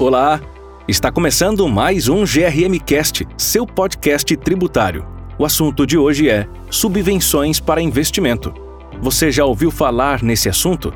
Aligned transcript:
Olá! 0.00 0.40
Está 0.86 1.10
começando 1.10 1.66
mais 1.66 2.08
um 2.08 2.22
GRM 2.22 2.78
Cast, 2.86 3.26
seu 3.36 3.66
podcast 3.66 4.36
tributário. 4.36 5.04
O 5.36 5.44
assunto 5.44 5.84
de 5.84 5.98
hoje 5.98 6.30
é 6.30 6.46
subvenções 6.70 7.58
para 7.58 7.82
investimento. 7.82 8.54
Você 9.02 9.32
já 9.32 9.44
ouviu 9.44 9.72
falar 9.72 10.22
nesse 10.22 10.48
assunto? 10.48 10.94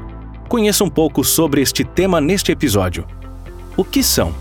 Conheça 0.48 0.84
um 0.84 0.88
pouco 0.88 1.24
sobre 1.24 1.60
este 1.60 1.82
tema 1.82 2.20
neste 2.20 2.52
episódio. 2.52 3.04
O 3.76 3.82
que 3.82 4.04
são? 4.04 4.32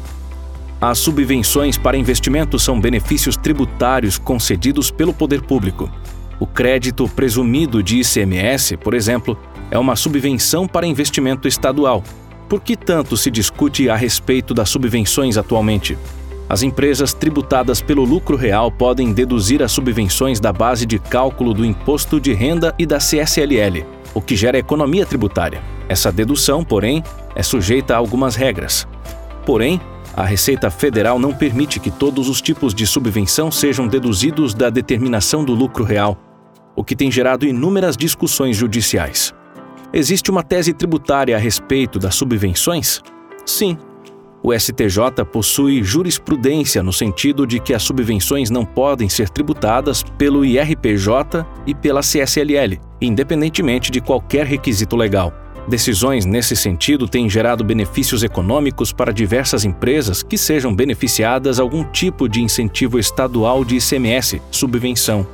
As 0.80 1.00
subvenções 1.00 1.76
para 1.76 1.98
investimento 1.98 2.60
são 2.60 2.80
benefícios 2.80 3.36
tributários 3.36 4.20
concedidos 4.20 4.92
pelo 4.92 5.12
poder 5.12 5.42
público. 5.42 5.90
O 6.40 6.46
crédito 6.46 7.10
presumido 7.10 7.82
de 7.82 8.02
ICMS, 8.02 8.78
por 8.78 8.94
exemplo, 8.94 9.36
é 9.72 9.80
uma 9.80 9.96
subvenção 9.96 10.68
para 10.68 10.86
investimento 10.86 11.48
estadual 11.48 12.04
por 12.52 12.60
que 12.60 12.76
tanto 12.76 13.16
se 13.16 13.32
discute 13.32 13.90
a 13.90 13.96
respeito 13.96 14.54
das 14.54 14.68
subvenções 14.68 15.38
atualmente? 15.38 15.98
As 16.50 16.62
empresas 16.62 17.14
tributadas 17.14 17.82
pelo 17.82 18.04
lucro 18.04 18.36
real 18.36 18.70
podem 18.70 19.14
deduzir 19.14 19.64
as 19.64 19.72
subvenções 19.72 20.38
da 20.38 20.52
base 20.52 20.86
de 20.86 21.00
cálculo 21.00 21.54
do 21.54 21.64
imposto 21.64 22.20
de 22.20 22.34
renda 22.34 22.76
e 22.78 22.86
da 22.86 22.98
CSLL, 22.98 23.86
o 24.14 24.20
que 24.22 24.36
gera 24.36 24.60
economia 24.60 25.06
tributária. 25.06 25.62
Essa 25.88 26.12
dedução, 26.12 26.62
porém, 26.62 27.02
é 27.36 27.42
sujeita 27.42 27.94
a 27.94 27.98
algumas 27.98 28.36
regras. 28.36 28.86
Porém, 29.46 29.80
a 30.14 30.26
Receita 30.26 30.70
Federal 30.70 31.18
não 31.18 31.34
permite 31.34 31.80
que 31.80 31.90
todos 31.90 32.28
os 32.28 32.42
tipos 32.42 32.74
de 32.76 32.86
subvenção 32.86 33.50
sejam 33.50 33.88
deduzidos 33.88 34.54
da 34.54 34.70
determinação 34.70 35.46
do 35.46 35.54
lucro 35.54 35.86
real, 35.86 36.18
o 36.76 36.84
que 36.84 36.98
tem 36.98 37.10
gerado 37.10 37.46
inúmeras 37.46 37.96
discussões 37.96 38.58
judiciais. 38.58 39.34
Existe 39.94 40.32
uma 40.32 40.42
tese 40.42 40.72
tributária 40.72 41.36
a 41.36 41.40
respeito 41.40 42.00
das 42.00 42.16
subvenções? 42.16 43.02
Sim. 43.46 43.78
O 44.42 44.58
STJ 44.58 45.26
possui 45.30 45.84
jurisprudência 45.84 46.82
no 46.82 46.94
sentido 46.94 47.46
de 47.46 47.60
que 47.60 47.74
as 47.74 47.84
subvenções 47.84 48.50
não 48.50 48.64
podem 48.64 49.10
ser 49.10 49.30
tributadas 49.30 50.02
pelo 50.18 50.46
IRPJ 50.46 51.46
e 51.68 51.76
pela 51.76 52.00
CSLL, 52.00 52.80
independentemente 53.02 53.92
de 53.92 54.00
qualquer 54.00 54.46
requisito 54.46 54.96
legal. 54.96 55.34
Decisões 55.68 56.26
nesse 56.26 56.56
sentido 56.56 57.06
têm 57.06 57.30
gerado 57.30 57.62
benefícios 57.62 58.24
econômicos 58.24 58.94
para 58.94 59.12
diversas 59.12 59.66
empresas 59.66 60.24
que 60.24 60.38
sejam 60.38 60.74
beneficiadas 60.74 61.60
algum 61.60 61.84
tipo 61.84 62.30
de 62.30 62.42
incentivo 62.42 62.98
estadual 62.98 63.66
de 63.66 63.76
ICMS, 63.76 64.42
subvenção. 64.52 65.28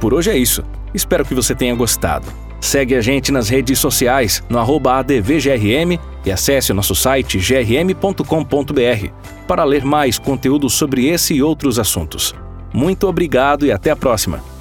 Por 0.00 0.12
hoje 0.12 0.30
é 0.30 0.36
isso. 0.36 0.64
Espero 0.92 1.24
que 1.24 1.34
você 1.34 1.54
tenha 1.54 1.74
gostado. 1.76 2.49
Segue 2.60 2.94
a 2.94 3.00
gente 3.00 3.32
nas 3.32 3.48
redes 3.48 3.78
sociais 3.78 4.42
no 4.48 4.58
ADVGRM 4.58 5.98
e 6.24 6.30
acesse 6.30 6.72
nosso 6.72 6.94
site 6.94 7.38
grm.com.br 7.38 9.08
para 9.46 9.64
ler 9.64 9.84
mais 9.84 10.18
conteúdo 10.18 10.68
sobre 10.68 11.06
esse 11.08 11.34
e 11.34 11.42
outros 11.42 11.78
assuntos. 11.78 12.34
Muito 12.72 13.08
obrigado 13.08 13.66
e 13.66 13.72
até 13.72 13.90
a 13.90 13.96
próxima! 13.96 14.59